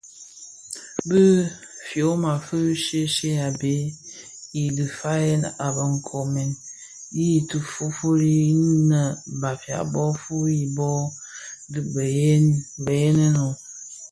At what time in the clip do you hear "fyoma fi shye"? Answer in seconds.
1.87-3.01